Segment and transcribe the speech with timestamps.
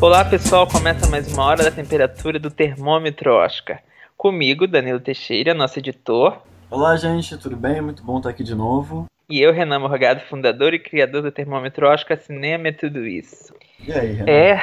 [0.00, 3.82] Olá pessoal, começa mais uma hora da temperatura do termômetro Oscar.
[4.16, 6.40] Comigo, Danilo Teixeira, nosso editor.
[6.70, 7.80] Olá gente, tudo bem?
[7.80, 9.06] Muito bom estar aqui de novo.
[9.28, 13.52] E eu, Renan Morgado, fundador e criador do termômetro Oscar Cinema e tudo isso.
[13.84, 14.30] E aí, Renan?
[14.30, 14.62] É,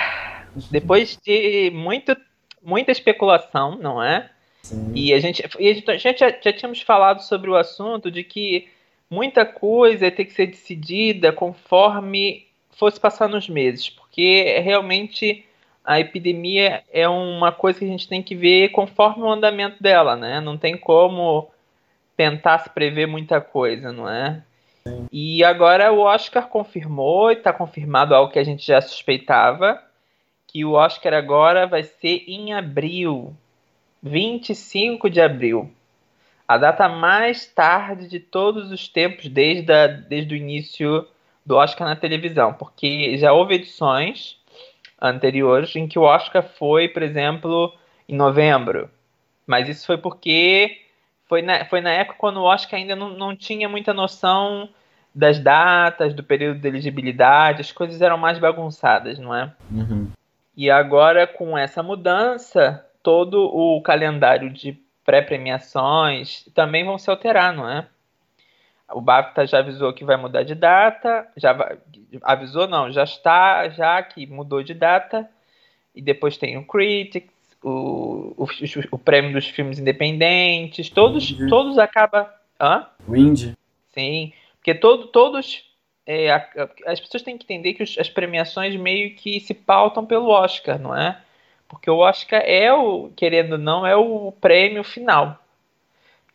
[0.72, 2.16] depois de muito,
[2.64, 4.30] muita especulação, não é?
[4.62, 4.94] Sim.
[4.96, 8.70] E a gente, e a gente, já, já tínhamos falado sobre o assunto de que
[9.10, 12.45] muita coisa ter que ser decidida conforme
[12.78, 15.46] fosse passar nos meses, porque realmente
[15.84, 20.16] a epidemia é uma coisa que a gente tem que ver conforme o andamento dela,
[20.16, 20.40] né?
[20.42, 21.50] Não tem como
[22.18, 24.42] tentar se prever muita coisa, não é?
[25.12, 29.82] E agora o Oscar confirmou, e está confirmado algo que a gente já suspeitava,
[30.48, 33.36] que o Oscar agora vai ser em abril,
[34.02, 35.72] 25 de abril.
[36.48, 41.08] A data mais tarde de todos os tempos, desde, a, desde o início
[41.46, 44.38] do Oscar na televisão, porque já houve edições
[45.02, 47.74] anteriores em que o Oscar foi, por exemplo,
[48.10, 48.90] em novembro.
[49.46, 50.82] Mas isso foi porque
[51.28, 54.70] foi na, foi na época quando o Oscar ainda não, não tinha muita noção
[55.14, 59.54] das datas, do período de elegibilidade, as coisas eram mais bagunçadas, não é?
[59.72, 60.12] Uhum.
[60.58, 67.70] E agora, com essa mudança, todo o calendário de pré-premiações também vão se alterar, não
[67.70, 67.88] é?
[68.92, 71.78] O BAFTA já avisou que vai mudar de data, já vai,
[72.22, 75.28] avisou não, já está, já que mudou de data,
[75.96, 77.34] e depois tem o Critics,
[77.64, 78.48] o, o,
[78.92, 81.48] o prêmio dos filmes independentes, todos, Uhum.
[81.50, 82.86] todos acaba, hã?
[83.08, 83.56] O Indy.
[83.94, 85.64] Sim, porque todo, todos.
[86.06, 86.32] é,
[86.86, 90.78] as pessoas têm que entender que os- as premiações meio que se pautam pelo Oscar,
[90.78, 91.20] não é?
[91.68, 95.40] Porque o Oscar é o, querendo ou não, é o prêmio final.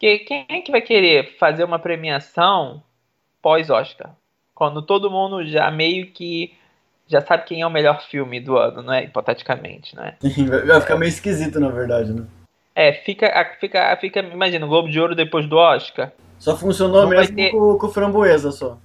[0.00, 2.82] Porque quem é que vai querer fazer uma premiação
[3.42, 4.12] pós-Oscar?
[4.54, 6.54] Quando todo mundo já meio que
[7.06, 9.04] já sabe quem é o melhor filme do ano, não é?
[9.04, 10.16] Hipoteticamente, não é?
[10.22, 12.26] Sim, vai ficar meio esquisito, na verdade, né?
[12.74, 13.28] É, fica,
[13.60, 16.10] fica, fica, imagina, o Globo de Ouro depois do Oscar.
[16.38, 18.78] Só funcionou Não mesmo ter- com, com o Framboesa só.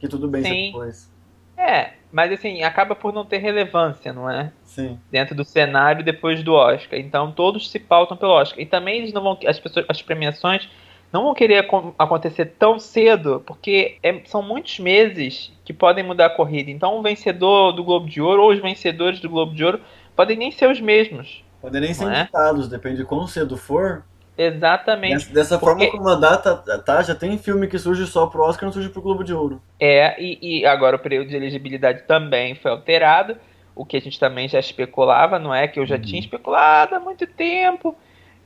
[0.00, 0.66] Que tudo bem Sim.
[0.72, 1.08] depois.
[1.56, 4.50] É, mas assim, acaba por não ter relevância, não é?
[4.64, 4.98] Sim.
[5.12, 6.98] dentro do cenário depois do Oscar.
[6.98, 8.58] Então todos se pautam pelo Oscar.
[8.58, 10.66] E também eles não vão, as pessoas, as premiações
[11.12, 16.26] não vão querer acon- acontecer tão cedo, porque é- são muitos meses que podem mudar
[16.26, 16.70] a corrida.
[16.70, 19.80] Então o vencedor do Globo de Ouro ou os vencedores do Globo de Ouro
[20.16, 21.44] podem nem ser os mesmos.
[21.60, 22.30] Podem nem ser é?
[22.70, 24.02] depende de quão cedo for.
[24.36, 25.32] Exatamente.
[25.32, 28.66] Dessa, Porque- forma como a data tá, já tem filme que surge só pro Oscar
[28.66, 29.60] não surge pro Globo de Ouro.
[29.80, 33.36] É, e, e agora o período de elegibilidade também foi alterado,
[33.74, 35.66] o que a gente também já especulava, não é?
[35.68, 36.02] Que eu já Uhum.
[36.02, 37.96] tinha especulado há muito tempo,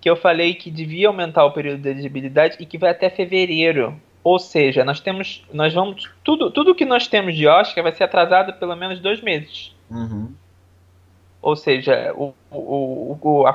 [0.00, 3.94] que eu falei que devia aumentar o período de elegibilidade e que vai até fevereiro.
[4.22, 8.04] Ou seja, nós temos, nós vamos, tudo, tudo que nós temos de Oscar vai ser
[8.04, 9.74] atrasado pelo menos dois meses.
[9.90, 10.30] Uhum.
[11.42, 13.52] Ou seja, o, o, o- a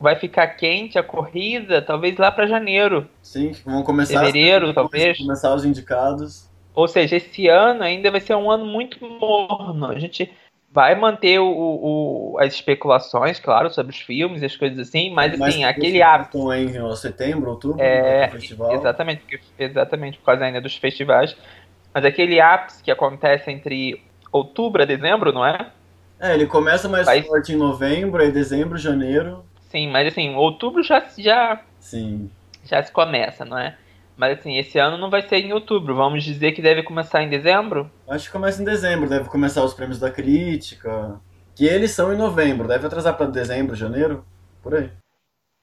[0.00, 3.06] vai ficar quente a corrida, talvez lá para janeiro.
[3.22, 4.20] Sim, vão começar.
[4.20, 5.18] Fevereiro, depois, talvez.
[5.18, 6.48] Começar os indicados.
[6.74, 9.86] Ou seja, esse ano ainda vai ser um ano muito morno.
[9.86, 10.30] A gente
[10.72, 15.36] vai manter o, o- as especulações, claro, sobre os filmes e as coisas assim, mas
[15.36, 16.52] Mas assim, aquele hábito.
[16.52, 18.72] Em setembro, outubro, É, no festival.
[18.74, 21.36] Exatamente, porque- exatamente por causa ainda dos festivais.
[21.92, 25.70] Mas aquele ápice que acontece entre outubro a dezembro, não é?
[26.20, 29.44] É, ele começa mais Vai- forte em novembro, aí dezembro, janeiro.
[29.70, 32.30] Sim, mas assim, outubro já, já, Sim.
[32.64, 33.76] já se começa, não é?
[34.16, 35.94] Mas assim, esse ano não vai ser em outubro.
[35.94, 37.90] Vamos dizer que deve começar em dezembro?
[38.08, 41.20] Acho que começa em dezembro, deve começar os prêmios da crítica.
[41.54, 44.24] Que eles são em novembro, deve atrasar para dezembro, janeiro,
[44.62, 44.90] por aí.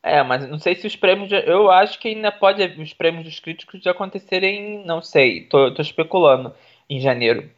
[0.03, 1.27] É, mas não sei se os prêmios.
[1.27, 5.73] de- Eu acho que ainda pode os prêmios dos críticos de acontecerem, não sei, tô,
[5.73, 6.53] tô especulando,
[6.89, 7.49] em janeiro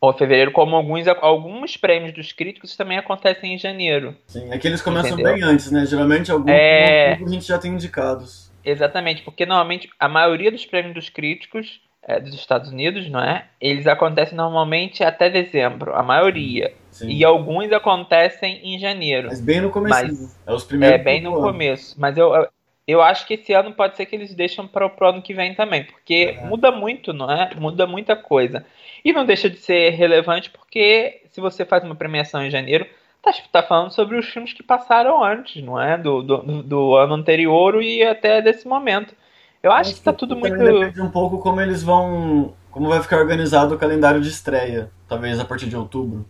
[0.00, 4.14] ou fevereiro, como alguns, alguns prêmios dos críticos também acontecem em janeiro.
[4.26, 5.34] Sim, é que eles começam Entendeu?
[5.34, 5.84] bem antes, né?
[5.86, 7.14] Geralmente alguns É.
[7.14, 8.50] a gente já tem indicados.
[8.64, 13.46] Exatamente, porque normalmente a maioria dos prêmios dos críticos é, dos Estados Unidos, não é?
[13.60, 16.72] Eles acontecem normalmente até dezembro, a maioria.
[16.90, 17.08] Sim.
[17.10, 19.28] E alguns acontecem em janeiro.
[19.28, 20.34] Mas bem no começo.
[20.46, 21.42] É os primeiros É, bem no ano.
[21.42, 21.94] começo.
[22.00, 22.48] Mas eu, eu,
[22.88, 25.54] eu acho que esse ano pode ser que eles deixam para o ano que vem
[25.54, 25.84] também.
[25.84, 26.46] Porque É.
[26.46, 27.54] muda muito, não é?
[27.54, 28.64] Muda muita coisa.
[29.04, 32.86] E não deixa de ser relevante porque se você faz uma premiação em janeiro,
[33.22, 35.98] tá, tá falando sobre os filmes que passaram antes, não é?
[35.98, 39.14] Do, do, do ano anterior e até desse momento.
[39.62, 40.56] Eu acho que tá tudo muito.
[40.56, 42.54] Depende um pouco como eles vão.
[42.70, 44.90] Como vai ficar organizado o calendário de estreia.
[45.08, 46.26] Talvez a partir de outubro.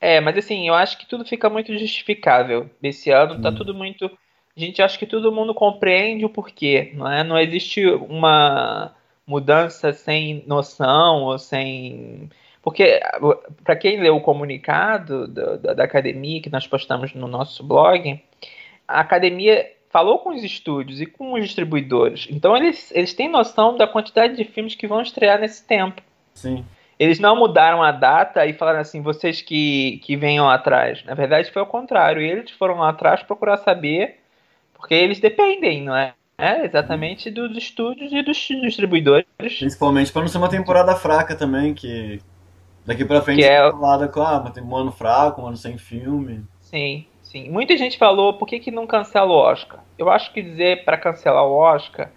[0.00, 2.68] É, mas assim, eu acho que tudo fica muito justificável.
[2.82, 3.54] Esse ano tá Hum.
[3.54, 4.10] tudo muito.
[4.62, 7.24] A gente acha que todo mundo compreende o porquê, não é?
[7.24, 8.94] Não existe uma
[9.26, 12.28] mudança sem noção ou sem.
[12.62, 13.00] Porque,
[13.64, 18.22] para quem leu o comunicado da, da, da, academia que nós postamos no nosso blog,
[18.86, 22.28] a academia falou com os estúdios e com os distribuidores.
[22.30, 26.02] Então, eles, eles têm noção da quantidade de filmes que vão estrear nesse tempo.
[26.34, 26.64] Sim.
[26.98, 31.02] Eles não mudaram a data e falaram assim, vocês que, que venham atrás.
[31.04, 32.20] Na verdade, foi o contrário.
[32.20, 34.19] Eles foram lá atrás procurar saber,
[34.80, 36.14] porque eles dependem, não é?
[36.38, 39.26] É, exatamente dos estúdios e dos distribuidores.
[39.36, 42.18] Principalmente para não ser uma temporada fraca também, que
[42.86, 45.76] daqui para frente que é falada com ah, tem um ano fraco, um ano sem
[45.76, 46.42] filme.
[46.62, 47.50] Sim, sim.
[47.50, 49.80] Muita gente falou por que, que não cancela o Oscar.
[49.98, 52.10] Eu acho que dizer para cancelar o Oscar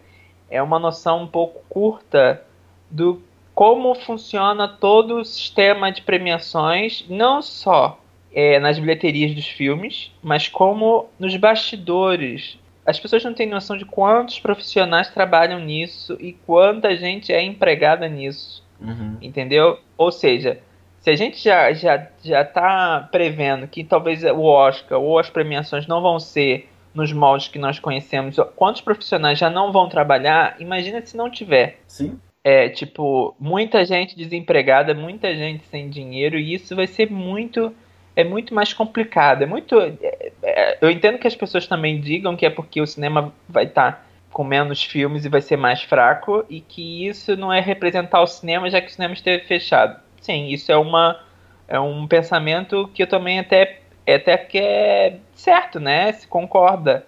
[0.49, 2.41] é uma noção um pouco curta
[2.89, 3.21] do
[3.53, 7.99] como funciona todo o sistema de premiações, não só
[8.33, 12.57] é, nas bilheterias dos filmes, mas como nos bastidores.
[12.85, 18.07] As pessoas não têm noção de quantos profissionais trabalham nisso e quanta gente é empregada
[18.09, 18.63] nisso.
[18.81, 19.17] Uhum.
[19.21, 19.79] Entendeu?
[19.97, 20.59] Ou seja,
[20.99, 25.87] se a gente já já já está prevendo que talvez o Oscar ou as premiações
[25.87, 30.57] não vão ser nos moldes que nós conhecemos, quantos profissionais já não vão trabalhar?
[30.59, 31.79] Imagina se não tiver.
[31.87, 37.73] Sim é, tipo, muita gente desempregada, muita gente sem dinheiro, e isso vai ser muito
[38.15, 39.43] é muito mais complicado.
[39.43, 39.79] É muito.
[39.79, 43.65] É, é, eu entendo que as pessoas também digam que é porque o cinema vai
[43.65, 47.59] estar tá com menos filmes e vai ser mais fraco, e que isso não é
[47.59, 49.99] representar o cinema, já que o cinema esteve fechado.
[50.21, 51.19] Sim, isso é uma
[51.67, 56.11] é um pensamento que eu também até até que é certo, né?
[56.13, 57.05] Se concorda.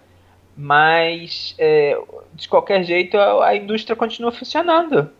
[0.56, 1.98] Mas é,
[2.32, 5.10] de qualquer jeito a, a indústria continua funcionando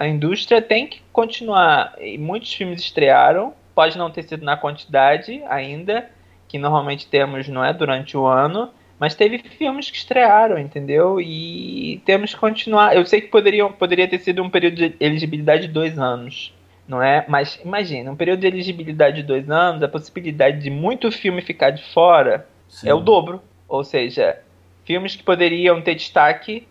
[0.00, 1.94] a indústria tem que continuar.
[2.00, 6.06] E muitos filmes estrearam, pode não ter sido na quantidade ainda,
[6.46, 8.68] que normalmente temos, não é, durante o ano,
[8.98, 11.18] mas teve filmes que estrearam, entendeu?
[11.18, 12.94] E temos que continuar.
[12.94, 16.54] Eu sei que poderiam, poderia ter sido um período de elegibilidade de dois anos,
[16.86, 17.24] não é?
[17.26, 21.70] Mas imagina, um período de elegibilidade de dois anos, a possibilidade de muito filme ficar
[21.70, 22.90] de fora Sim.
[22.90, 23.42] é o dobro.
[23.66, 24.42] Ou seja,
[24.84, 26.68] filmes que poderiam ter destaque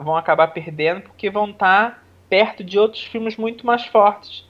[0.00, 1.98] vão acabar perdendo porque vão estar tá
[2.30, 4.47] perto de outros filmes muito mais fortes.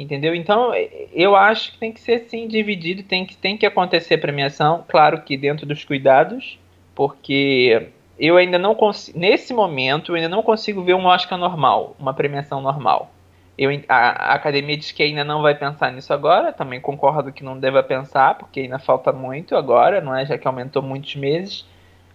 [0.00, 0.32] Entendeu?
[0.32, 0.72] Então,
[1.12, 5.22] eu acho que tem que ser sim dividido, tem que, tem que acontecer premiação, claro
[5.22, 6.56] que dentro dos cuidados,
[6.94, 11.96] porque eu ainda não consigo, nesse momento, eu ainda não consigo ver um Oscar normal,
[11.98, 13.10] uma premiação normal.
[13.58, 17.42] Eu, a, a, academia diz que ainda não vai pensar nisso agora, também concordo que
[17.42, 20.24] não deva pensar, porque ainda falta muito agora, não é?
[20.24, 21.66] Já que aumentou muitos meses,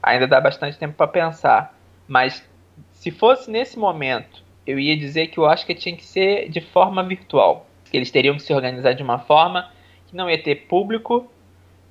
[0.01, 1.77] ainda dá bastante tempo para pensar.
[2.07, 2.47] Mas
[2.91, 7.03] se fosse nesse momento eu ia dizer que acho que tinha que ser de forma
[7.03, 7.67] virtual.
[7.93, 9.71] Eles teriam que se organizar de uma forma
[10.07, 11.31] que não ia ter público,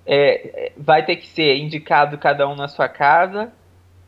[0.04, 3.52] é, vai ter que ser indicado cada um na sua casa,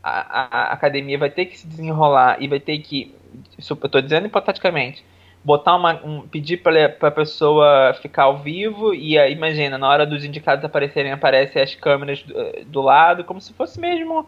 [0.03, 3.15] a, a, a academia vai ter que se desenrolar e vai ter que,
[3.57, 5.03] isso eu estou dizendo hipoteticamente,
[5.43, 10.05] botar uma, um, pedir para a pessoa ficar ao vivo e aí, imagina, na hora
[10.05, 12.33] dos indicados aparecerem, aparecem as câmeras do,
[12.65, 14.27] do lado, como se fosse mesmo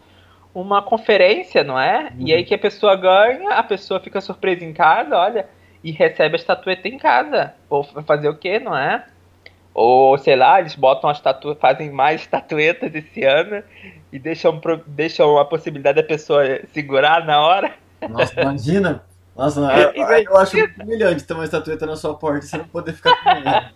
[0.54, 2.12] uma conferência, não é?
[2.14, 2.26] Uhum.
[2.26, 5.48] E aí que a pessoa ganha, a pessoa fica surpresa em casa, olha,
[5.82, 7.54] e recebe a estatueta em casa.
[7.68, 9.04] Ou fazer o quê, não é?
[9.74, 13.62] Ou, sei lá, eles botam a estatueta, fazem mais estatuetas esse ano
[14.12, 16.42] e deixam, deixam a possibilidade da pessoa
[16.72, 17.74] segurar na hora.
[18.08, 19.04] Nossa, imagina!
[19.36, 19.60] Nossa,
[19.94, 23.22] eu, eu acho humilhante ter uma estatueta na sua porta e você não poder ficar
[23.22, 23.70] com ela.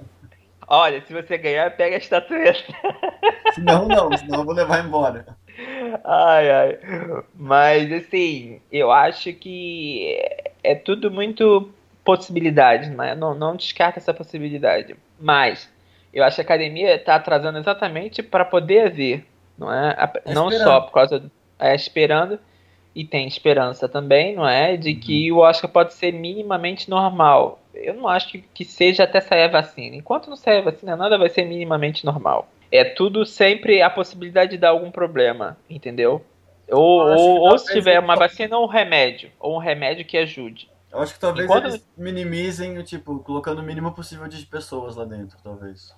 [0.66, 2.74] Olha, se você ganhar, pega a estatueta.
[3.54, 5.36] Senão não, senão eu vou levar embora.
[6.04, 6.78] Ai, ai.
[7.34, 10.18] Mas, assim, eu acho que
[10.64, 11.70] é tudo muito
[12.04, 13.14] possibilidade, né?
[13.14, 14.96] não, não descarta essa possibilidade.
[15.18, 15.70] Mas,
[16.12, 20.10] eu acho que a academia está atrasando exatamente para poder haver, não é?
[20.24, 21.30] é não só por causa.
[21.58, 22.40] É, esperando,
[22.92, 24.76] e tem esperança também, não é?
[24.76, 25.38] De que uhum.
[25.38, 27.60] o Oscar pode ser minimamente normal.
[27.72, 29.94] Eu não acho que, que seja até sair a vacina.
[29.94, 34.52] Enquanto não sair a vacina, nada vai ser minimamente normal é tudo sempre a possibilidade
[34.52, 36.24] de dar algum problema, entendeu?
[36.70, 40.70] Ou, ou, ou se tiver uma vacina ou um remédio, ou um remédio que ajude.
[40.92, 41.68] Eu acho que talvez Enquanto...
[41.68, 45.94] eles minimizem, tipo, colocando o mínimo possível de pessoas lá dentro, talvez.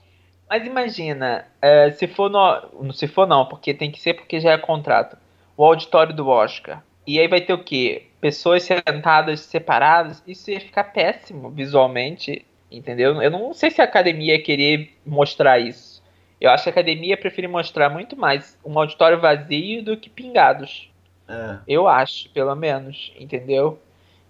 [0.49, 4.53] Mas imagina, é, se for no, se for não, porque tem que ser porque já
[4.53, 5.17] é contrato.
[5.57, 6.83] O auditório do Oscar.
[7.07, 8.07] E aí vai ter o quê?
[8.21, 10.23] Pessoas sentadas separadas.
[10.27, 13.21] Isso ia ficar péssimo visualmente, entendeu?
[13.21, 16.03] Eu não sei se a academia ia querer mostrar isso.
[16.41, 20.91] Eu acho que a academia prefere mostrar muito mais um auditório vazio do que pingados.
[21.29, 21.59] É.
[21.67, 23.79] Eu acho, pelo menos, entendeu?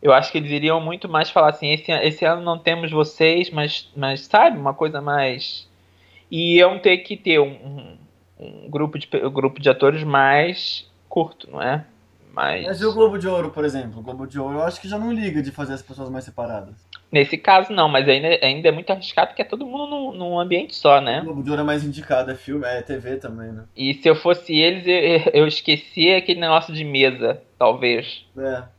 [0.04, 3.48] Eu acho que eles iriam muito mais falar assim, esse, esse ano não temos vocês,
[3.48, 5.66] mas, mas sabe, uma coisa mais.
[6.30, 7.96] E iam ter que ter um, um,
[8.38, 11.86] um grupo, de, um grupo de atores mais curto, não é?
[12.34, 12.66] Mas...
[12.66, 14.00] Mas e o Globo de Ouro, por exemplo?
[14.00, 16.26] O Globo de Ouro eu acho que já não liga de fazer as pessoas mais
[16.26, 16.74] separadas.
[17.10, 20.38] Nesse caso não, mas ainda, ainda é muito arriscado porque é todo mundo num, num
[20.38, 21.20] ambiente só, né?
[21.20, 23.64] O Globo de Ouro é mais indicado, é filme, é TV também, né?
[23.74, 28.26] E se eu fosse eles, eu, eu esquecia aquele negócio de mesa, talvez.
[28.36, 28.73] É.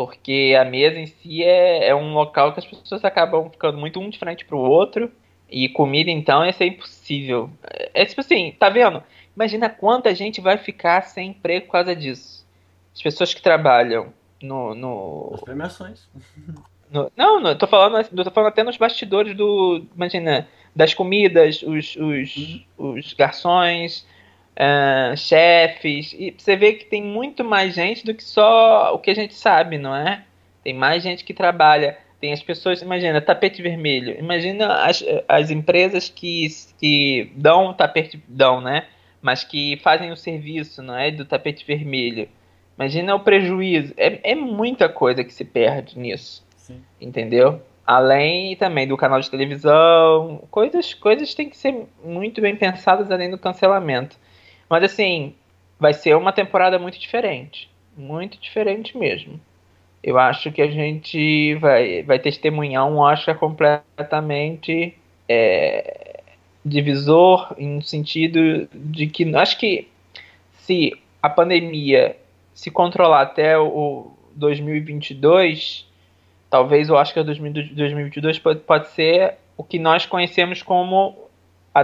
[0.00, 4.00] Porque a mesa em si é, é um local que as pessoas acabam ficando muito
[4.00, 5.12] um de frente pro outro.
[5.46, 7.50] E comida, então, isso é impossível.
[7.62, 9.02] É, é tipo assim, tá vendo?
[9.36, 12.46] Imagina quanta gente vai ficar sem emprego por causa disso.
[12.94, 14.06] As pessoas que trabalham
[14.42, 14.74] no.
[14.74, 15.32] no...
[15.34, 16.08] As premiações.
[16.90, 19.84] no não, não, tô falando, tô falando até nos bastidores do.
[19.94, 22.64] Imagina, das comidas, os, os, uhum.
[22.78, 24.06] os garçons,
[24.56, 26.14] uh, chefes.
[26.18, 29.34] E você vê que tem muito mais gente do que só o que a gente
[29.34, 30.24] sabe, não é?
[30.62, 31.96] Tem mais gente que trabalha.
[32.20, 34.18] Tem as pessoas, imagina, tapete vermelho.
[34.18, 38.86] Imagina as, as empresas que, que dão tapete, dão, né?
[39.22, 41.10] Mas que fazem o serviço, não é?
[41.10, 42.28] Do tapete vermelho.
[42.76, 43.94] Imagina o prejuízo.
[43.96, 46.44] É, é muita coisa que se perde nisso.
[46.56, 46.82] Sim.
[47.00, 47.62] Entendeu?
[47.86, 50.42] Além também do canal de televisão.
[50.50, 54.16] Coisas, coisas têm que ser muito bem pensadas além do cancelamento.
[54.70, 55.34] Mas assim,
[55.80, 57.68] vai ser uma temporada muito diferente.
[57.96, 59.40] Muito diferente mesmo.
[60.02, 64.96] Eu acho que a gente vai, vai testemunhar um Oscar completamente
[65.28, 66.20] é,
[66.64, 69.88] divisor, no sentido de que acho que
[70.60, 72.16] se a pandemia
[72.54, 75.86] se controlar até o 2022,
[76.48, 81.19] talvez o Oscar 2022 pode, pode ser o que nós conhecemos como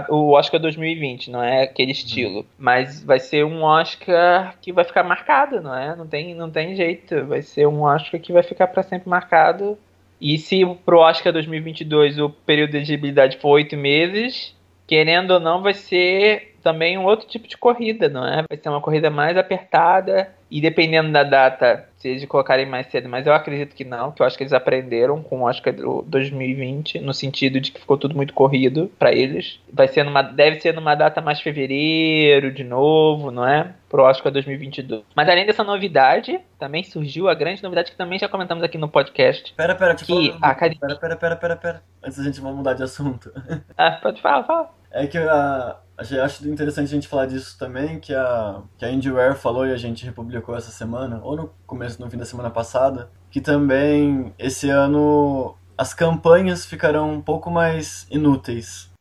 [0.09, 1.97] o Oscar 2020, não é aquele uhum.
[1.97, 2.45] estilo.
[2.57, 5.95] Mas vai ser um Oscar que vai ficar marcado, não é?
[5.95, 7.25] Não tem, não tem jeito.
[7.25, 9.77] Vai ser um Oscar que vai ficar para sempre marcado.
[10.19, 15.61] E se pro Oscar 2022 o período de elegibilidade for oito meses, querendo ou não,
[15.61, 18.43] vai ser também um outro tipo de corrida, não é?
[18.49, 23.09] Vai ser uma corrida mais apertada e dependendo da data, se eles colocarem mais cedo,
[23.09, 26.99] mas eu acredito que não, que eu acho que eles aprenderam com o Oscar 2020,
[26.99, 29.59] no sentido de que ficou tudo muito corrido para eles.
[29.71, 33.73] Vai ser numa, deve ser numa data mais fevereiro, de novo, não é?
[33.89, 35.03] Pro Oscar 2022.
[35.15, 38.87] Mas além dessa novidade, também surgiu a grande novidade que também já comentamos aqui no
[38.87, 39.53] podcast.
[39.53, 40.79] Pera, pera, tipo, que a academia...
[40.79, 41.83] pera, pera, pera, pera, pera.
[42.03, 43.31] Antes a gente vai mudar de assunto.
[43.77, 44.77] ah, pode falar, fala.
[44.91, 49.11] É que a, Acho interessante a gente falar disso também, que a, que a Andy
[49.11, 52.51] Ware falou e a gente republicou essa semana, ou no começo, no fim da semana
[52.51, 58.91] passada, que também esse ano as campanhas ficarão um pouco mais inúteis.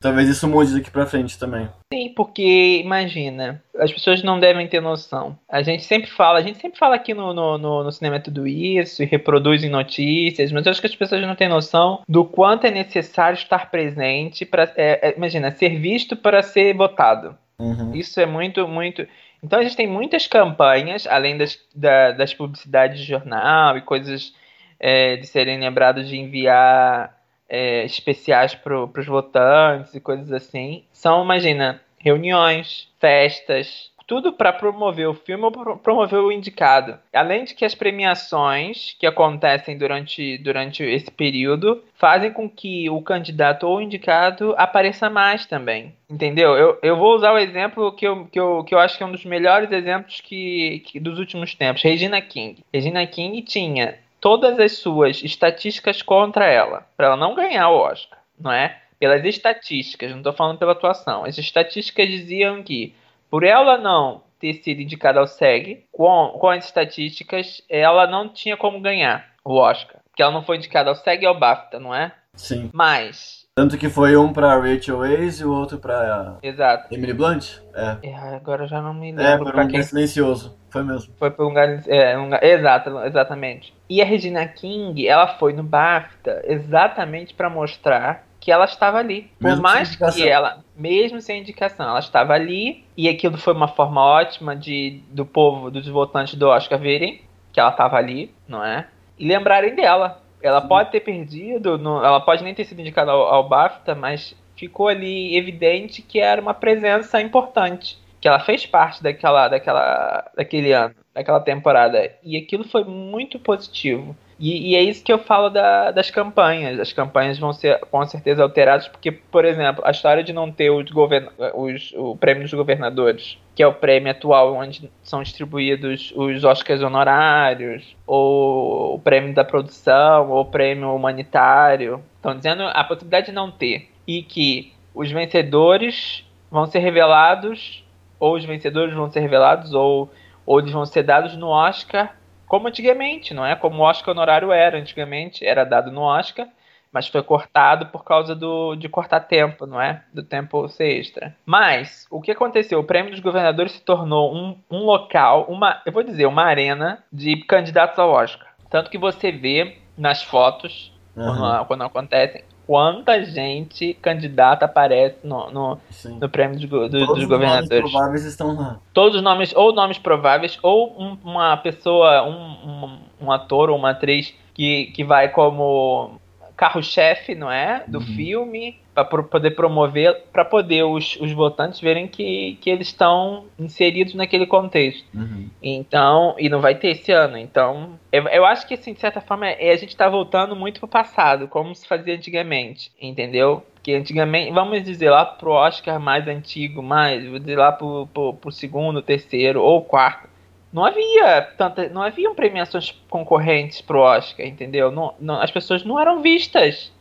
[0.00, 1.68] Talvez isso mude daqui pra frente também.
[1.92, 5.38] Sim, porque imagina, as pessoas não devem ter noção.
[5.48, 8.46] A gente sempre fala, a gente sempre fala aqui no, no, no, no cinema tudo
[8.46, 12.24] isso e reproduz em notícias, mas eu acho que as pessoas não têm noção do
[12.24, 17.36] quanto é necessário estar presente para, é, é, imagina, ser visto para ser votado.
[17.58, 17.94] Uhum.
[17.94, 19.06] Isso é muito, muito.
[19.42, 24.34] Então a gente tem muitas campanhas, além das, da, das publicidades de jornal e coisas
[24.78, 27.15] é, de serem lembrados de enviar
[27.48, 30.84] é, especiais para os votantes e coisas assim.
[30.92, 36.98] São, imagina, reuniões, festas, tudo para promover o filme ou promover o indicado.
[37.12, 43.02] Além de que as premiações que acontecem durante, durante esse período fazem com que o
[43.02, 45.92] candidato ou indicado apareça mais também.
[46.08, 46.56] Entendeu?
[46.56, 49.06] Eu, eu vou usar o exemplo que eu, que, eu, que eu acho que é
[49.06, 51.82] um dos melhores exemplos que, que dos últimos tempos.
[51.82, 52.62] Regina King.
[52.72, 58.18] Regina King tinha todas as suas estatísticas contra ela, para ela não ganhar o Oscar,
[58.38, 58.80] não é?
[58.98, 61.24] Pelas estatísticas, não estou falando pela atuação.
[61.24, 62.94] As estatísticas diziam que,
[63.30, 68.56] por ela não ter sido indicada ao SEG, com, com as estatísticas, ela não tinha
[68.56, 70.00] como ganhar o Oscar.
[70.08, 72.12] Porque ela não foi indicada ao SEG e ao BAFTA, não é?
[72.34, 72.70] Sim.
[72.72, 76.94] Mas tanto que foi um pra Rachel Weisz e o outro pra Exato.
[76.94, 77.56] Emily Blunt?
[77.74, 77.96] É.
[78.02, 79.48] é agora já não me é, lembro.
[79.48, 79.82] É, por um quem...
[79.82, 80.54] silencioso.
[80.68, 81.14] Foi mesmo.
[81.18, 81.82] Foi por um lugar.
[81.88, 82.28] É, um.
[82.42, 83.72] Exato, exatamente.
[83.88, 89.30] E a Regina King, ela foi no BAFTA exatamente para mostrar que ela estava ali.
[89.40, 92.84] Mesmo por mais que ela, mesmo sem indicação, ela estava ali.
[92.94, 97.22] E aquilo foi uma forma ótima de do povo, dos votantes do Oscar verem
[97.54, 98.86] que ela estava ali, não é?
[99.18, 100.20] E lembrarem dela.
[100.46, 104.34] Ela pode ter perdido, no, ela pode nem ter sido indicada ao, ao BAFTA, mas
[104.56, 110.72] ficou ali evidente que era uma presença importante, que ela fez parte daquela, daquela, daquele
[110.72, 112.12] ano, daquela temporada.
[112.22, 114.16] E aquilo foi muito positivo.
[114.38, 116.78] E, e, é isso que eu falo da, das campanhas.
[116.78, 120.70] As campanhas vão ser com certeza alteradas, porque, por exemplo, a história de não ter
[120.70, 126.12] os govern os, o prêmio dos governadores, que é o prêmio atual onde são distribuídos
[126.14, 132.02] os Oscars honorários, ou o prêmio da produção, ou o prêmio humanitário.
[132.16, 133.88] Estão dizendo a possibilidade de não ter.
[134.06, 137.82] E que os vencedores vão ser revelados,
[138.20, 140.10] ou os vencedores vão ser revelados, ou
[140.46, 142.14] ou eles vão ser dados no Oscar
[142.46, 143.54] como antigamente, não é?
[143.56, 146.46] Como o Oscar honorário era antigamente, era dado no Oscar,
[146.92, 150.02] mas foi cortado por causa do, de cortar tempo, não é?
[150.12, 151.36] Do tempo ser extra.
[151.44, 152.78] Mas, o que aconteceu?
[152.78, 157.04] O Prêmio dos Governadores se tornou um, um local, uma, eu vou dizer, uma arena
[157.12, 158.48] de candidatos ao Oscar.
[158.70, 161.36] Tanto que você vê nas fotos, uhum.
[161.36, 167.68] quando, quando acontecem, quanta gente candidata aparece no, no, no prêmio dos, do, dos governadores.
[167.68, 168.80] Todos os nomes prováveis estão lá.
[168.92, 173.76] Todos os nomes, ou nomes prováveis, ou um, uma pessoa, um, um, um, ator ou
[173.76, 176.20] uma atriz que, que vai como
[176.56, 177.84] carro-chefe, não é?
[177.86, 178.04] Do uhum.
[178.04, 184.14] filme, para poder promover, para poder os, os votantes verem que, que eles estão inseridos
[184.14, 185.06] naquele contexto.
[185.14, 185.50] Uhum.
[185.62, 187.36] Então, e não vai ter esse ano.
[187.36, 190.80] Então, eu, eu acho que, assim, de certa forma, é, a gente está voltando muito
[190.80, 193.62] pro passado, como se fazia antigamente, entendeu?
[193.74, 198.34] Porque antigamente, vamos dizer lá pro Oscar mais antigo, mais, vou dizer lá pro, pro,
[198.34, 200.35] pro segundo, terceiro ou quarto
[200.72, 204.90] não havia tanta, não haviam premiações concorrentes pro Oscar, entendeu?
[204.90, 206.92] Não, não, as pessoas não eram vistas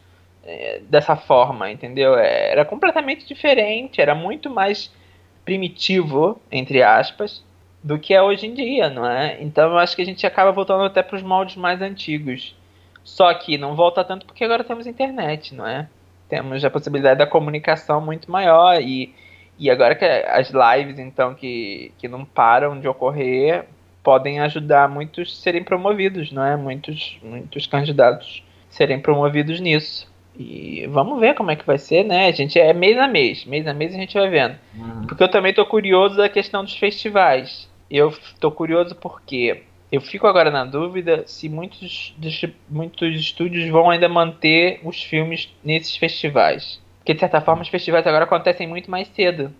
[0.43, 2.15] é, dessa forma, entendeu?
[2.15, 4.91] Era completamente diferente, era muito mais
[5.43, 7.43] primitivo, entre aspas,
[7.83, 9.37] do que é hoje em dia, não é?
[9.41, 12.55] Então eu acho que a gente acaba voltando até para os moldes mais antigos.
[13.03, 15.87] Só que não volta tanto porque agora temos internet, não é?
[16.27, 19.13] Temos a possibilidade da comunicação muito maior e
[19.57, 23.65] e agora que as lives, então, que, que não param de ocorrer,
[24.03, 26.55] podem ajudar muitos a serem promovidos, não é?
[26.55, 30.13] Muitos, muitos candidatos serem promovidos nisso.
[30.37, 32.27] E vamos ver como é que vai ser, né?
[32.27, 34.55] A gente é mês a mês, mês a mês a gente vai vendo.
[34.75, 35.07] Uhum.
[35.07, 37.69] Porque eu também tô curioso da questão dos festivais.
[37.89, 42.13] Eu tô curioso porque eu fico agora na dúvida se muitos,
[42.69, 46.81] muitos estúdios vão ainda manter os filmes nesses festivais.
[47.05, 49.53] Porque, de certa forma, os festivais agora acontecem muito mais cedo,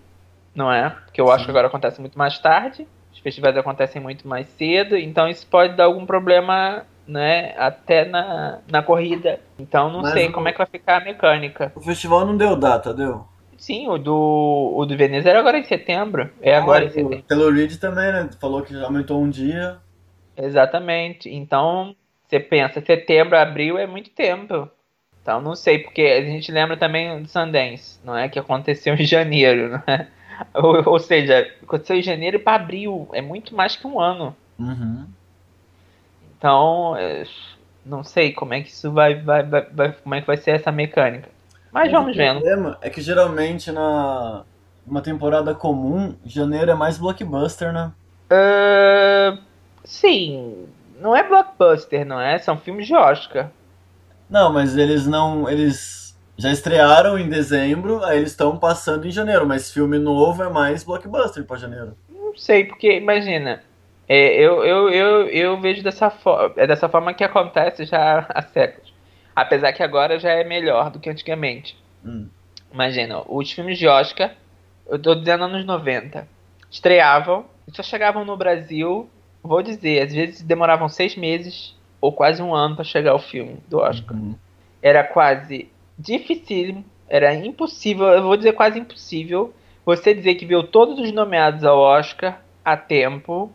[0.52, 0.90] não é?
[0.90, 1.32] Porque eu Sim.
[1.32, 5.46] acho que agora acontece muito mais tarde, os festivais acontecem muito mais cedo, então isso
[5.46, 7.54] pode dar algum problema, né?
[7.56, 9.38] Até na, na corrida.
[9.60, 10.32] Então, não Mas sei o...
[10.32, 11.70] como é que vai ficar a mecânica.
[11.76, 13.24] O festival não deu data, deu?
[13.56, 16.28] Sim, o do, o do Veneza era agora em setembro.
[16.42, 17.22] É ah, agora em setembro.
[17.28, 18.28] Pelo Reed também, né?
[18.40, 19.78] Falou que já aumentou um dia.
[20.36, 21.30] Exatamente.
[21.30, 21.94] Então,
[22.26, 24.68] você pensa, setembro, abril é muito tempo.
[25.26, 28.28] Então não sei, porque a gente lembra também do Sundance, não é?
[28.28, 30.06] Que aconteceu em janeiro, não é?
[30.54, 34.36] Ou, ou seja, aconteceu em janeiro para abril, é muito mais que um ano.
[34.56, 35.04] Uhum.
[36.38, 37.24] Então, é,
[37.84, 40.52] não sei como é que isso vai, vai, vai, vai, como é que vai ser
[40.52, 41.28] essa mecânica.
[41.72, 42.36] Mas, vamos vendo.
[42.36, 44.44] O problema é que geralmente na
[44.86, 47.90] uma temporada comum, janeiro é mais blockbuster, né?
[48.30, 49.42] Uh,
[49.82, 50.68] sim,
[51.00, 52.38] não é blockbuster, não é?
[52.38, 53.50] São filmes de Oscar.
[54.28, 55.48] Não, mas eles não.
[55.48, 60.48] Eles já estrearam em dezembro, aí eles estão passando em janeiro, mas filme novo é
[60.48, 61.96] mais blockbuster para janeiro.
[62.08, 63.62] Não sei, porque imagina.
[64.08, 66.54] É, eu, eu, eu, eu vejo dessa forma.
[66.56, 68.94] É dessa forma que acontece já há séculos.
[69.34, 71.76] Apesar que agora já é melhor do que antigamente.
[72.04, 72.28] Hum.
[72.72, 74.32] Imagina, os filmes de Oscar,
[74.88, 76.26] eu tô dizendo anos 90,
[76.70, 79.08] estreavam, só chegavam no Brasil,
[79.42, 81.75] vou dizer, às vezes demoravam seis meses
[82.06, 84.16] ou quase um ano para chegar ao filme do Oscar.
[84.16, 84.36] Uhum.
[84.80, 89.52] Era quase difícil, era impossível, eu vou dizer quase impossível,
[89.84, 93.52] você dizer que viu todos os nomeados ao Oscar a tempo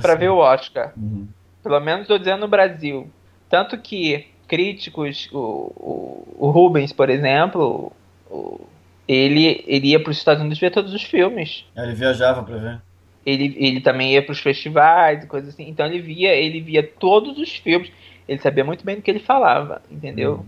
[0.00, 0.94] para ver o Oscar.
[0.96, 1.28] Uhum.
[1.62, 3.10] Pelo menos estou dizendo no Brasil.
[3.50, 7.92] Tanto que críticos, o, o, o Rubens, por exemplo,
[8.30, 8.66] o,
[9.06, 11.66] ele, ele ia para os Estados Unidos ver todos os filmes.
[11.76, 12.80] Ele viajava para ver
[13.24, 15.68] ele, ele também ia para os festivais e coisas assim.
[15.68, 17.90] Então ele via, ele via todos os filmes.
[18.28, 20.34] Ele sabia muito bem do que ele falava, entendeu?
[20.34, 20.46] Uhum.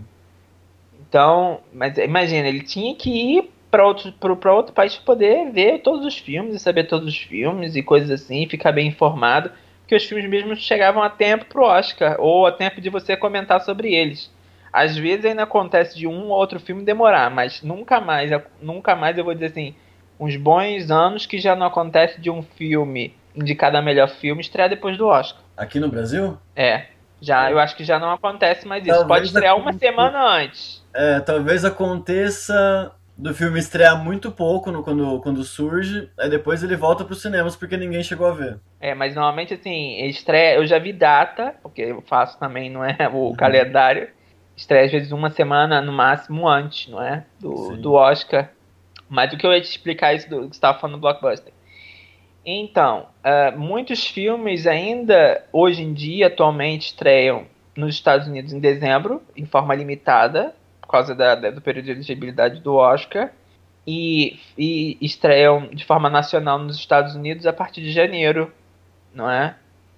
[1.07, 4.13] Então, mas imagina, ele tinha que ir para outro,
[4.51, 8.09] outro país para poder ver todos os filmes e saber todos os filmes e coisas
[8.09, 12.51] assim, ficar bem informado, porque os filmes mesmo chegavam a tempo pro Oscar ou a
[12.51, 14.31] tempo de você comentar sobre eles.
[14.71, 18.31] Às vezes ainda acontece de um ou outro filme demorar, mas nunca mais,
[18.61, 19.75] nunca mais eu vou dizer assim,
[20.19, 24.69] uns bons anos que já não acontece de um filme indicado a melhor filme estrear
[24.69, 25.41] depois do Oscar.
[25.57, 26.37] Aqui no Brasil?
[26.55, 26.85] É.
[27.19, 28.91] Já, eu acho que já não acontece mais isso.
[28.91, 30.83] Talvez Pode estrear uma semana antes.
[30.93, 36.75] É, talvez aconteça do filme estrear muito pouco no, quando, quando surge, aí depois ele
[36.75, 38.59] volta para os cinemas porque ninguém chegou a ver.
[38.79, 42.95] É, mas normalmente assim, estreia, eu já vi data, porque eu faço também, não é,
[43.13, 43.35] o uhum.
[43.35, 44.09] calendário,
[44.57, 48.49] estreia às vezes uma semana no máximo antes, não é, do, do Oscar.
[49.13, 51.53] Mas o que eu ia te explicar isso do que você estava falando do blockbuster.
[52.43, 57.45] Então, uh, muitos filmes ainda, hoje em dia, atualmente, estreiam
[57.77, 61.91] nos Estados Unidos em dezembro, em forma limitada, por causa da, da, do período de
[61.91, 63.31] elegibilidade do Oscar,
[63.85, 68.51] e, e estreiam de forma nacional nos Estados Unidos a partir de janeiro,
[69.13, 69.55] não é?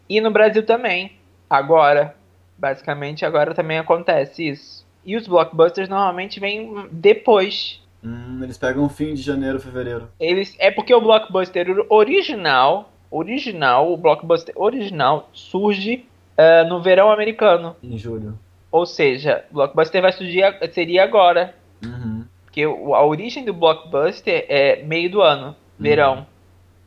[0.10, 1.13] E no Brasil também.
[1.49, 2.13] Agora,
[2.58, 4.86] basicamente agora também acontece isso.
[5.06, 7.82] E os blockbusters normalmente vêm depois.
[8.06, 10.08] Hum, eles pegam fim de janeiro, fevereiro.
[10.20, 16.06] Eles é porque o blockbuster original, original, o blockbuster original surge
[16.38, 17.76] uh, no verão americano.
[17.82, 18.38] Em julho.
[18.72, 21.56] Ou seja, o blockbuster vai surgir seria agora.
[21.84, 22.26] Uhum.
[22.44, 25.56] Porque a origem do blockbuster é meio do ano, uhum.
[25.80, 26.28] verão.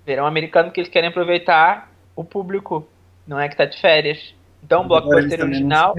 [0.07, 2.87] Verão americano que eles querem aproveitar o público,
[3.27, 4.35] não é que tá de férias.
[4.63, 5.97] Então, o blockbuster original.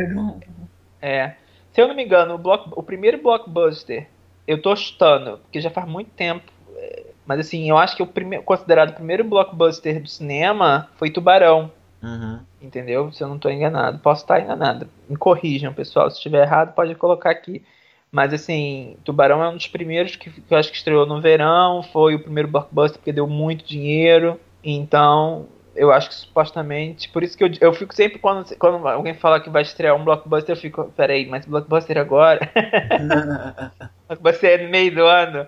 [1.01, 1.33] É.
[1.73, 4.07] Se eu não me engano, o, block, o primeiro blockbuster,
[4.49, 6.51] eu tô chutando, porque já faz muito tempo.
[6.75, 11.11] É, mas assim, eu acho que o primeiro, considerado o primeiro blockbuster do cinema foi
[11.11, 11.71] Tubarão.
[12.01, 12.39] Uhum.
[12.59, 13.11] Entendeu?
[13.11, 13.99] Se eu não estou enganado.
[13.99, 14.89] Posso estar enganado.
[15.07, 16.09] Me corrijam, pessoal.
[16.09, 17.63] Se estiver errado, pode colocar aqui.
[18.11, 21.83] Mas assim, Tubarão é um dos primeiros que, que eu acho que estreou no verão.
[21.83, 24.39] Foi o primeiro blockbuster porque deu muito dinheiro.
[24.63, 27.09] Então, eu acho que supostamente.
[27.09, 30.03] Por isso que eu, eu fico sempre quando, quando alguém fala que vai estrear um
[30.03, 32.39] blockbuster, eu fico, peraí, mas blockbuster agora?
[34.07, 35.47] blockbuster é no meio do ano.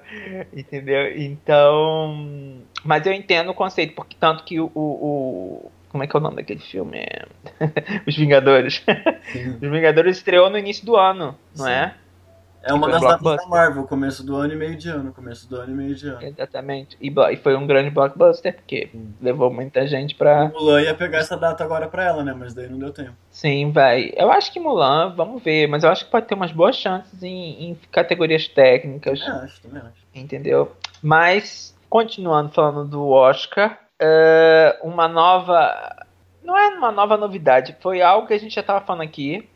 [0.53, 1.17] Entendeu?
[1.17, 2.62] Então.
[2.84, 6.23] Mas eu entendo o conceito, porque tanto que o, o como é que é o
[6.23, 7.05] nome daquele filme?
[8.07, 8.81] Os Vingadores.
[9.62, 11.71] Os Vingadores estreou no início do ano, não Sim.
[11.71, 11.93] é?
[12.63, 15.56] É uma das datas da Marvel, começo do ano e meio de ano, começo do
[15.56, 16.21] ano e meio de ano.
[16.21, 16.95] Exatamente.
[17.02, 19.13] E, e foi um grande blockbuster, porque Sim.
[19.19, 20.50] levou muita gente pra.
[20.50, 22.36] Mulan ia pegar essa data agora pra ela, né?
[22.38, 23.13] Mas daí não deu tempo.
[23.32, 24.12] Sim, vai.
[24.15, 27.24] Eu acho que Mulan, vamos ver, mas eu acho que pode ter umas boas chances
[27.24, 29.19] em, em categorias técnicas.
[29.21, 30.02] Eu acho, também acho.
[30.13, 30.71] Entendeu?
[31.02, 36.06] Mas, continuando falando do Oscar, uh, uma nova.
[36.43, 39.47] Não é uma nova novidade, foi algo que a gente já estava falando aqui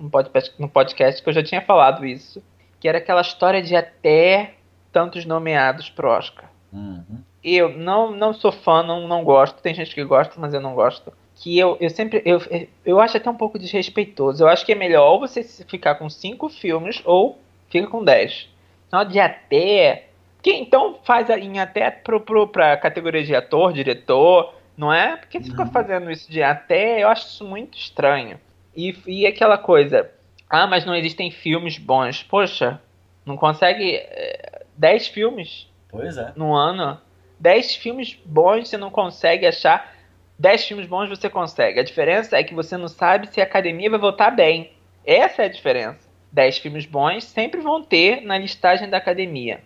[0.00, 2.42] no podcast, no podcast, que eu já tinha falado isso,
[2.80, 4.54] que era aquela história de até
[4.90, 6.50] tantos nomeados pro Oscar.
[6.72, 7.20] Uhum.
[7.42, 10.74] Eu não, não sou fã, não, não gosto, tem gente que gosta, mas eu não
[10.74, 11.12] gosto.
[11.36, 12.22] Que eu, eu sempre.
[12.24, 12.40] Eu,
[12.84, 14.42] eu acho até um pouco desrespeitoso.
[14.42, 17.38] Eu acho que é melhor ou você ficar com cinco filmes ou
[17.70, 18.48] fica com dez.
[18.90, 20.10] Não de até
[20.42, 25.16] que então faz em até pro, pro, pra categoria de ator, diretor, não é?
[25.16, 25.70] Porque você fica uhum.
[25.70, 28.40] fazendo isso de até, eu acho isso muito estranho.
[28.74, 30.10] E, e aquela coisa,
[30.50, 32.22] ah, mas não existem filmes bons.
[32.22, 32.80] Poxa,
[33.24, 36.32] não consegue é, 10 filmes pois é.
[36.36, 37.00] no ano?
[37.38, 39.94] 10 filmes bons você não consegue achar.
[40.38, 41.80] 10 filmes bons você consegue.
[41.80, 44.72] A diferença é que você não sabe se a academia vai votar bem.
[45.06, 46.10] Essa é a diferença.
[46.32, 49.60] 10 filmes bons sempre vão ter na listagem da academia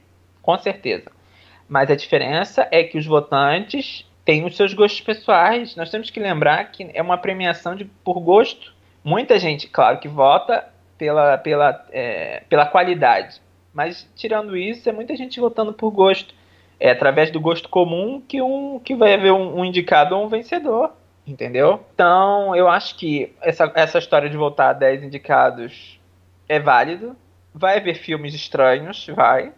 [0.45, 1.11] com certeza.
[1.67, 5.75] Mas a diferença é que os votantes têm os seus gostos pessoais.
[5.75, 8.75] Nós temos que lembrar que é uma premiação de, por gosto.
[9.03, 10.69] Muita gente, claro, que vota
[11.05, 13.41] pela, pela, é, pela qualidade.
[13.73, 16.35] Mas tirando isso, é muita gente votando por gosto.
[16.81, 20.29] É através do gosto comum que, um, que vai haver um, um indicado ou um
[20.29, 20.93] vencedor.
[21.27, 21.85] Entendeu?
[21.95, 25.99] Então, eu acho que essa, essa história de votar a 10 indicados
[26.49, 27.17] é válido.
[27.55, 29.53] Vai haver filmes estranhos, vai.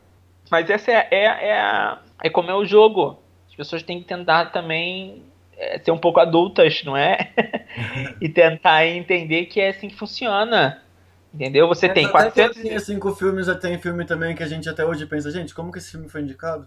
[0.51, 3.19] Mas essa é, é, é, a, é como é o jogo.
[3.49, 5.23] As pessoas têm que tentar também
[5.57, 7.31] é, ser um pouco adultas, não é?
[8.21, 10.83] e tentar entender que é assim que funciona.
[11.37, 11.69] Entendeu?
[11.69, 12.63] Você tem 400...
[12.63, 15.77] Tinha cinco filmes, tem filme também que a gente até hoje pensa, gente, como que
[15.77, 16.67] esse filme foi indicado?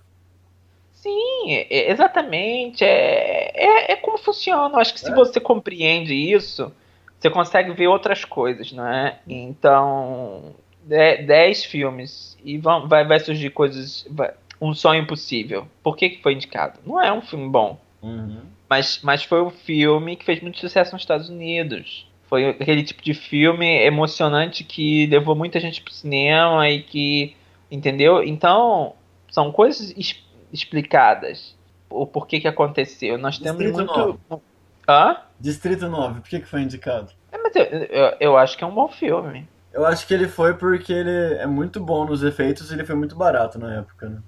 [0.94, 2.84] Sim, é, é exatamente.
[2.84, 4.76] É, é, é, como funciona.
[4.76, 5.16] Eu acho que se é.
[5.16, 6.72] você compreende isso,
[7.18, 9.20] você consegue ver outras coisas, não é?
[9.28, 10.54] Então,
[10.86, 14.06] 10 filmes e vão, vai, vai surgir coisas.
[14.12, 15.68] Vai, um sonho impossível.
[15.82, 16.80] Por que, que foi indicado?
[16.86, 17.80] Não é um filme bom.
[18.04, 18.42] Uhum.
[18.70, 22.09] Mas, mas foi um filme que fez muito sucesso nos Estados Unidos.
[22.30, 27.36] Foi aquele tipo de filme emocionante que levou muita gente pro cinema e que.
[27.72, 28.24] Entendeu?
[28.24, 28.94] Então,
[29.30, 30.15] são coisas es
[30.54, 31.58] explicadas.
[31.89, 33.18] O porquê que aconteceu.
[33.18, 34.20] Nós Distrito temos muito.
[34.30, 34.42] 9.
[34.88, 35.18] Hã?
[35.39, 37.12] Distrito 9, por que, que foi indicado?
[37.32, 39.48] É, mas eu, eu, eu acho que é um bom filme.
[39.72, 42.96] Eu acho que ele foi porque ele é muito bom nos efeitos e ele foi
[42.96, 44.22] muito barato na época, né?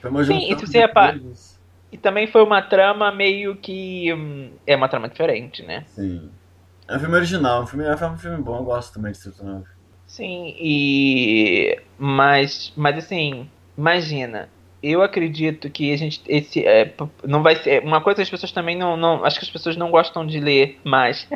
[0.00, 1.14] Foi uma Sim, e, você repa...
[1.92, 4.12] e também foi uma trama meio que.
[4.12, 5.84] Hum, é uma trama diferente, né?
[5.86, 6.28] Sim.
[6.88, 9.44] É um filme original, um filme, é um filme bom, eu gosto também de Distrito
[9.44, 9.64] 9.
[10.06, 11.78] Sim, e.
[11.98, 14.48] Mas, mas assim, imagina.
[14.82, 16.22] Eu acredito que a gente.
[16.26, 17.84] Esse, é, não vai ser.
[17.84, 19.24] Uma coisa que as pessoas também não, não.
[19.24, 21.28] Acho que as pessoas não gostam de ler mais.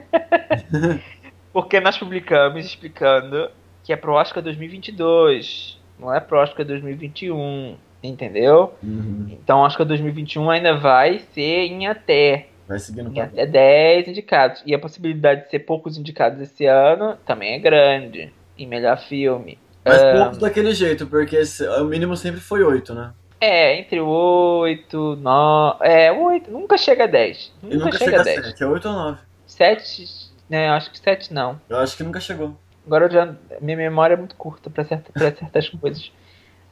[1.53, 3.51] Porque nós publicamos explicando
[3.85, 8.73] que é pro Oscar 2022, não é pro Oscar 2021, entendeu?
[8.83, 9.27] Uhum.
[9.31, 12.49] Então Oscar 2021 ainda vai ser em até.
[12.67, 14.63] Vai seguindo em até 10 indicados.
[14.65, 18.33] E a possibilidade de ser poucos indicados esse ano também é grande.
[18.59, 19.59] Em melhor filme.
[19.85, 21.41] Mas uh, poucos daquele jeito, porque
[21.81, 23.13] o mínimo sempre foi 8, né?
[23.41, 25.79] É, entre 8, 9.
[25.85, 26.51] É, 8.
[26.51, 27.53] Nunca chega a 10.
[27.63, 28.47] Nunca, nunca chega, chega a 10.
[28.47, 29.19] 7, é 8 ou 9.
[29.47, 30.33] 7.
[30.49, 31.61] Né, eu acho que 7 não.
[31.69, 32.57] Eu acho que nunca chegou.
[32.87, 36.13] Agora eu já, minha memória é muito curta pra, certa, certas coisas.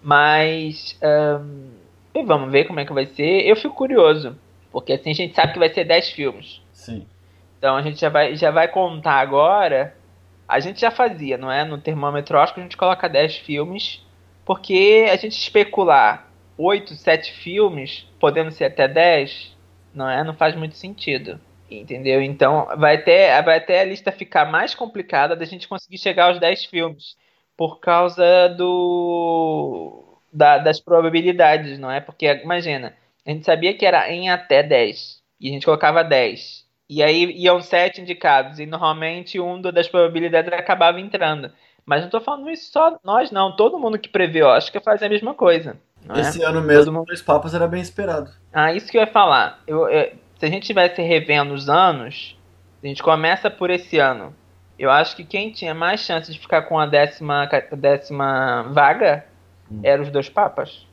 [0.00, 0.96] Mas.
[2.14, 3.46] e vamos ver como é que vai ser.
[3.46, 4.36] Eu fico curioso.
[4.70, 6.62] Porque assim a gente sabe que vai ser 10 filmes.
[6.72, 7.06] Sim.
[7.58, 9.96] Então a gente já vai, já vai contar agora.
[10.48, 11.64] A gente já fazia, não é?
[11.64, 14.04] No termômetro Oscar a gente coloca 10 filmes.
[14.44, 19.56] Porque a gente especular 8, 7 filmes, podendo ser até 10,
[19.94, 20.24] não é?
[20.24, 21.40] Não faz muito sentido.
[21.70, 22.20] Entendeu?
[22.20, 26.40] Então vai até, vai até a lista ficar mais complicada da gente conseguir chegar aos
[26.40, 27.16] 10 filmes.
[27.56, 30.16] Por causa do.
[30.32, 32.00] da- das probabilidades, não é?
[32.00, 32.94] Porque imagina,
[33.26, 35.20] a gente sabia que era em até 10.
[35.40, 36.64] E a gente colocava 10.
[36.88, 38.58] E aí iam 7 indicados.
[38.58, 41.50] E normalmente um das probabilidades acabava entrando.
[41.86, 43.54] Mas não tô falando isso só nós, não.
[43.56, 45.76] Todo mundo que prevê Oscar faz a mesma coisa.
[46.08, 46.20] É?
[46.20, 48.30] Esse ano Todo mesmo, mundo- Dois Papas era bem esperado.
[48.52, 49.60] Ah, isso que eu ia falar.
[49.66, 52.36] Eu, eu- se a gente tivesse revendo os anos,
[52.82, 54.34] a gente começa por esse ano.
[54.78, 59.26] Eu acho que quem tinha mais chance de ficar com a décima, décima vaga
[59.70, 59.80] Hum.
[59.82, 60.86] eram os dois papas.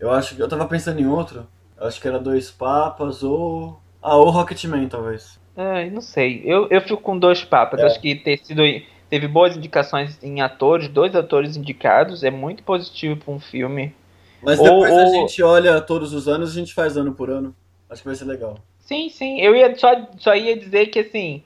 [0.00, 1.46] Eu acho que eu tava pensando em outro.
[1.78, 3.78] Acho que era Dois Papas ou.
[4.02, 5.38] Ah, ou Rocketman, talvez.
[5.56, 6.42] Ai, não sei.
[6.44, 7.80] Eu, eu fico com dois papas.
[7.80, 7.86] É.
[7.86, 8.62] Acho que ter sido,
[9.08, 13.94] teve boas indicações em atores, dois atores indicados, é muito positivo para um filme.
[14.42, 17.14] Mas Ou- depois a ou- gente olha todos os anos e a gente faz ano
[17.14, 17.54] por ano.
[17.88, 18.58] Acho que vai ser legal.
[18.80, 19.40] Sim, sim.
[19.40, 21.42] Eu ia só, só ia dizer que assim,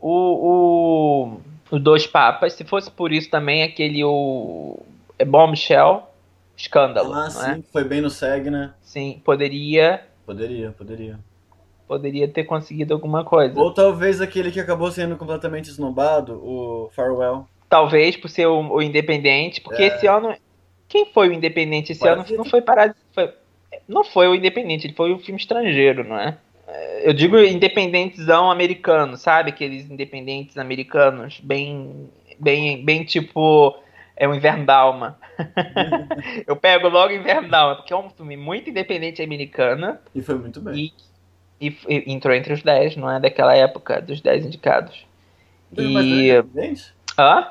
[0.00, 1.34] o,
[1.70, 4.78] o, o Dois Papas, se fosse por isso também, aquele o
[5.18, 6.04] é Bombshell,
[6.60, 7.62] escândalo, Ah, sim, é?
[7.72, 8.72] foi bem no SEG, né?
[8.82, 11.18] Sim, poderia, Poderia, poderia.
[11.88, 13.58] poderia ter conseguido alguma coisa.
[13.58, 17.46] Ou talvez aquele que acabou sendo completamente esnobado, o Farewell.
[17.68, 19.86] Talvez por ser o, o Independente, porque É.
[19.86, 20.34] esse ano.
[20.88, 22.28] Quem foi o Independente esse Parasita.
[22.34, 22.38] ano?
[22.38, 22.98] Não foi Parasita.
[23.14, 23.32] Foi,
[23.88, 26.36] não foi o Independente, ele foi um filme estrangeiro, não é?
[26.66, 29.50] É, Eu digo independentezão americano, sabe?
[29.50, 33.76] Aqueles independentes americanos, bem, bem, bem tipo.
[34.20, 35.18] É o Inverno Dalma.
[36.46, 40.60] Eu pego logo Inverno Dalma, porque é um filme muito independente americana E foi muito
[40.60, 40.92] bem.
[41.58, 43.18] e, e, e entrou entre os 10, não é?
[43.18, 45.06] Daquela época, dos 10 indicados.
[45.70, 46.28] Não teve mais nenhum E.
[46.38, 46.94] independente?
[47.18, 47.48] Hã?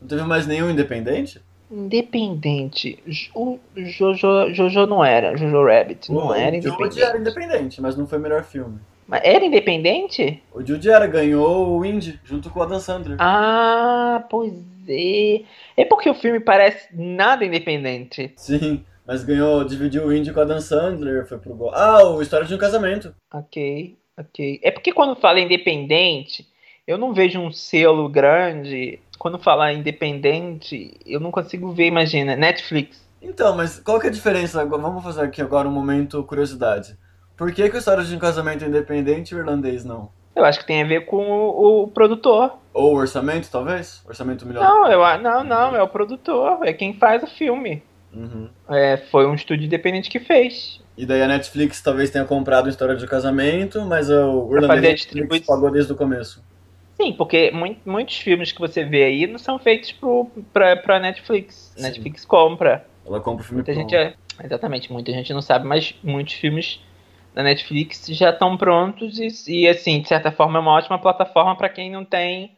[0.00, 1.42] Não teve mais nenhum independente?
[1.68, 3.02] Independente.
[3.34, 5.36] O Jojo, Jojo não era.
[5.36, 7.02] Jojo Rabbit não o era independente.
[7.02, 8.78] era independente, mas não foi o melhor filme.
[9.08, 10.40] Mas era independente?
[10.52, 13.16] O Jude era, ganhou o Indy, junto com o Adam Sandler.
[13.20, 14.52] Ah, pois
[14.88, 15.42] é.
[15.76, 18.32] É porque o filme parece nada independente.
[18.36, 21.74] Sim, mas ganhou, dividiu o Indy com o Adam Sandler, foi pro gol.
[21.74, 23.14] Ah, o História de um Casamento.
[23.32, 24.60] Ok, ok.
[24.62, 26.46] É porque quando fala independente,
[26.86, 28.98] eu não vejo um selo grande.
[29.18, 33.04] Quando falar independente, eu não consigo ver, imagina, Netflix.
[33.20, 34.64] Então, mas qual que é a diferença?
[34.64, 36.96] Vamos fazer aqui agora um momento curiosidade.
[37.36, 40.10] Por que, que o História de um Casamento é independente e o irlandês não?
[40.34, 42.54] Eu acho que tem a ver com o, o produtor.
[42.72, 44.02] Ou o orçamento, talvez?
[44.06, 44.64] Orçamento melhor.
[44.64, 47.82] Não, eu, não, não, é o produtor, é quem faz o filme.
[48.12, 48.48] Uhum.
[48.68, 50.80] É, foi um estúdio independente que fez.
[50.96, 55.08] E daí a Netflix talvez tenha comprado a História de Casamento, mas o irlandês
[55.46, 56.42] pagou desde o começo.
[56.96, 61.00] Sim, porque mui- muitos filmes que você vê aí não são feitos pro, pra, pra
[61.00, 61.72] Netflix.
[61.76, 61.82] Sim.
[61.82, 62.86] Netflix compra.
[63.04, 63.90] Ela compra o filme Muita pronto.
[63.90, 66.80] gente é, exatamente, muita gente não sabe, mas muitos filmes
[67.34, 71.56] da Netflix já estão prontos e, e, assim, de certa forma é uma ótima plataforma
[71.56, 72.56] para quem não tem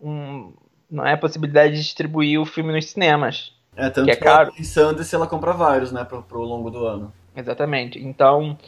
[0.00, 0.52] um,
[0.90, 3.54] não é a possibilidade de distribuir o filme nos cinemas.
[3.76, 4.52] É, tanto que é caro.
[4.52, 7.12] pensando se ela compra vários, né, pro, pro longo do ano.
[7.36, 7.98] Exatamente.
[7.98, 8.58] Então,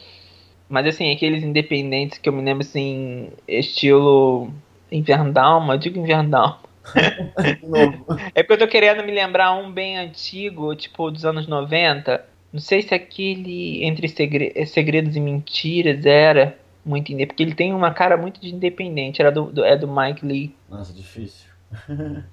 [0.69, 4.51] mas assim, aqueles independentes que eu me lembro assim, estilo
[4.91, 6.59] Inverno Dalma, eu digo Inverno Dalma.
[7.59, 8.05] De novo.
[8.33, 12.28] É porque eu tô querendo me lembrar um bem antigo, tipo dos anos 90.
[12.51, 17.73] Não sei se aquele Entre Segre- Segredos e Mentiras era muito independente, porque ele tem
[17.73, 20.55] uma cara muito de independente, era do, do- é do Mike Lee.
[20.69, 21.47] Nossa, difícil.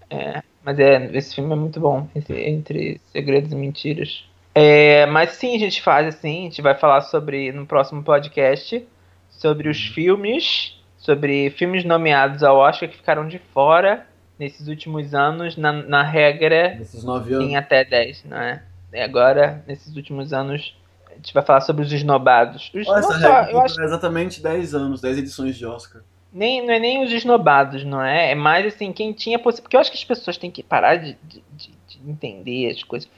[0.65, 4.25] Mas é, esse filme é muito bom, esse Entre Segredos e Mentiras.
[4.55, 8.83] É, mas sim, a gente faz assim, a gente vai falar sobre, no próximo podcast,
[9.29, 14.07] sobre os filmes, sobre filmes nomeados ao Oscar que ficaram de fora
[14.39, 17.47] nesses últimos anos, na, na regra Nesses nove anos.
[17.49, 18.63] em até 10, não é?
[18.93, 20.77] E agora, nesses últimos anos,
[21.11, 22.71] a gente vai falar sobre os esnobados.
[22.75, 26.03] Os, Olha, essa só, regra eu acho exatamente 10 anos, 10 edições de Oscar.
[26.33, 28.33] nem, não é nem os esnobados, não é?
[28.33, 29.63] É mais assim, quem tinha possibilidade.
[29.63, 32.83] Porque eu acho que as pessoas têm que parar de, de, de- de entender as
[32.83, 33.09] coisas.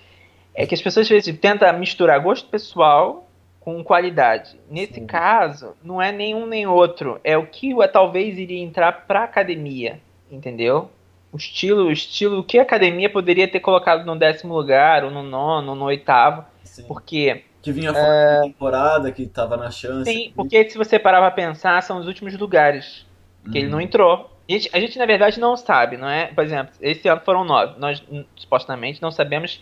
[0.55, 3.29] É que as pessoas às vezes tentam misturar gosto pessoal
[3.61, 4.59] com qualidade.
[4.71, 5.07] Nesse Sim.
[5.07, 7.21] caso, não é nenhum nem outro.
[7.23, 10.01] É o que é, talvez iria entrar pra academia.
[10.31, 10.91] Entendeu?
[11.33, 15.11] O estilo, o estilo, o que a academia poderia ter colocado no décimo lugar, ou
[15.11, 16.45] no nono, ou no oitavo.
[16.65, 16.85] Sim.
[16.87, 18.37] Porque Que vinha fora é...
[18.37, 20.11] da temporada, que tava na chance.
[20.11, 23.07] Sim, porque se você parar pra pensar, são os últimos lugares
[23.51, 23.85] que ele não uhum.
[23.85, 24.31] entrou.
[24.49, 26.27] A gente, a gente, na verdade, não sabe, não é?
[26.27, 27.79] Por exemplo, esse ano foram nove.
[27.79, 28.03] Nós,
[28.37, 29.61] supostamente, não sabemos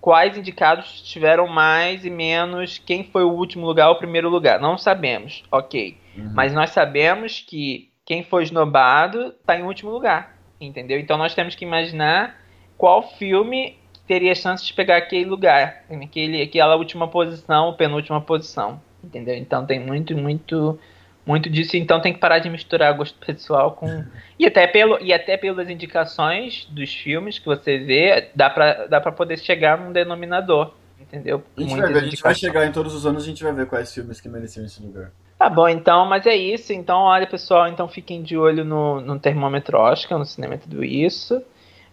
[0.00, 4.60] quais indicados tiveram mais e menos, quem foi o último lugar ou o primeiro lugar.
[4.60, 5.98] Não sabemos, ok.
[6.16, 6.32] Uhum.
[6.34, 10.98] Mas nós sabemos que quem foi esnobado está em último lugar, entendeu?
[10.98, 12.40] Então nós temos que imaginar
[12.76, 19.34] qual filme teria chance de pegar aquele lugar, aquele, aquela última posição, penúltima posição, entendeu?
[19.34, 20.78] Então tem muito, muito
[21.26, 24.04] muito disso, então tem que parar de misturar gosto pessoal com.
[24.36, 29.00] E até, pelo, e até pelas indicações dos filmes que você vê, dá pra, dá
[29.00, 30.74] pra poder chegar num denominador.
[31.00, 31.44] Entendeu?
[31.56, 33.52] A gente, vai, ver, a gente vai chegar em todos os anos, a gente vai
[33.52, 35.12] ver quais filmes que mereciam esse lugar.
[35.38, 36.72] Tá bom, então, mas é isso.
[36.72, 41.42] Então, olha, pessoal, então fiquem de olho no, no termômetro Oscar, no cinema tudo isso,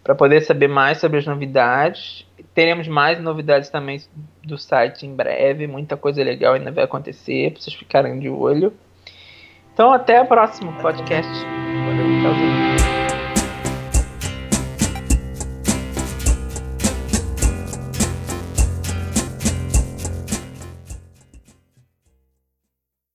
[0.03, 2.25] para poder saber mais sobre as novidades.
[2.53, 4.01] Teremos mais novidades também
[4.43, 8.73] do site em breve, muita coisa legal ainda vai acontecer, pra vocês ficarem de olho.
[9.73, 11.31] Então, até o próximo podcast.